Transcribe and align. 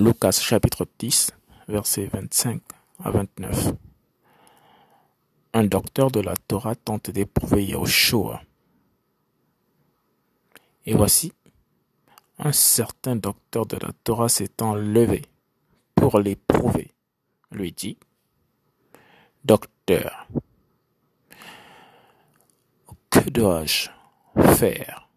Lucas 0.00 0.40
chapitre 0.40 0.86
10, 0.98 1.32
versets 1.68 2.06
25 2.06 2.62
à 3.04 3.10
29. 3.10 3.74
Un 5.52 5.64
docteur 5.64 6.10
de 6.10 6.20
la 6.20 6.34
Torah 6.36 6.74
tente 6.74 7.10
d'éprouver 7.10 7.66
Yahushua. 7.66 8.40
Et 10.86 10.94
voici, 10.94 11.34
un 12.38 12.52
certain 12.52 13.14
docteur 13.14 13.66
de 13.66 13.76
la 13.76 13.90
Torah 14.02 14.30
s'étant 14.30 14.74
levé 14.74 15.26
pour 15.94 16.18
l'éprouver, 16.18 16.94
lui 17.52 17.70
dit, 17.70 17.98
Docteur, 19.44 20.28
que 23.10 23.28
dois-je 23.28 23.90
faire 24.56 25.10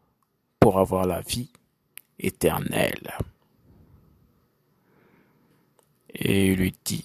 pour 0.60 0.78
avoir 0.78 1.08
la 1.08 1.22
vie 1.22 1.52
éternelle? 2.20 3.14
Et 6.26 6.48
il 6.48 6.56
lui 6.56 6.74
dit, 6.86 7.04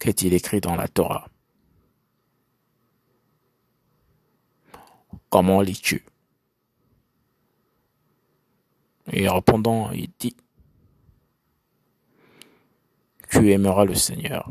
Qu'est-il 0.00 0.34
écrit 0.34 0.60
dans 0.60 0.74
la 0.74 0.88
Torah? 0.88 1.28
Comment 5.28 5.60
lis-tu? 5.60 6.04
Et 9.12 9.28
répondant, 9.28 9.92
il 9.92 10.10
dit, 10.18 10.36
Tu 13.28 13.52
aimeras 13.52 13.84
le 13.84 13.94
Seigneur, 13.94 14.50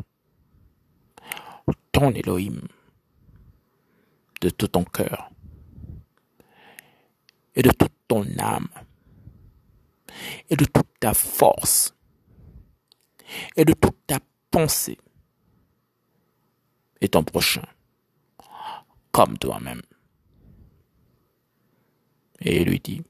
ton 1.92 2.12
Elohim, 2.12 2.62
de 4.40 4.48
tout 4.48 4.68
ton 4.68 4.84
cœur 4.84 5.30
et 7.54 7.60
de 7.60 7.70
toute 7.70 7.92
ton 8.08 8.24
âme 8.38 8.68
et 10.48 10.56
de 10.56 10.64
toute 10.64 10.88
ta 10.98 11.12
force 11.12 11.94
et 13.56 13.64
de 13.64 13.72
toute 13.72 14.06
ta 14.06 14.18
pensée 14.50 14.98
et 17.00 17.08
ton 17.08 17.24
prochain 17.24 17.64
comme 19.12 19.38
toi-même. 19.38 19.82
Et 22.40 22.62
il 22.62 22.68
lui 22.68 22.80
dit, 22.80 23.02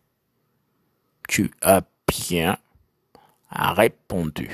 tu 1.28 1.50
as 1.62 1.82
bien 2.06 2.58
répondu. 3.50 4.50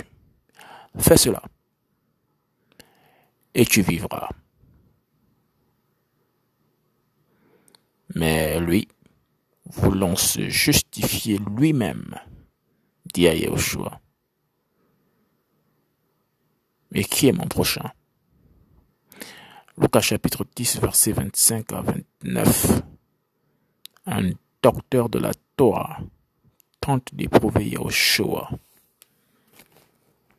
Fais 0.99 1.17
cela 1.17 1.43
et 3.55 3.65
tu 3.65 3.83
vivras. 3.83 4.29
Mais 8.15 8.61
lui, 8.61 8.89
voulant 9.65 10.17
se 10.17 10.49
justifier 10.49 11.39
lui-même, 11.39 12.15
dit 13.15 13.29
à 13.29 13.35
Yahushua, 13.35 14.01
Et 16.97 17.05
qui 17.05 17.29
est 17.29 17.33
mon 17.33 17.47
prochain? 17.47 17.91
Lucas 19.77 20.01
chapitre 20.01 20.47
10, 20.57 20.81
verset 20.81 21.13
25 21.13 21.73
à 21.75 21.83
29. 21.83 22.83
Un 24.07 24.31
docteur 24.63 25.11
de 25.11 25.19
la 25.19 25.33
Torah 25.59 25.99
tente 26.81 27.15
d'éprouver 27.15 27.69
Yahushua 27.69 28.49